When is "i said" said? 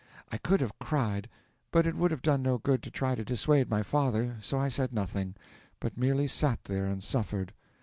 4.57-4.93